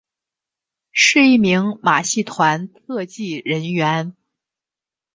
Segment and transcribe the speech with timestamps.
[0.91, 4.15] 是一名马戏团特技人员。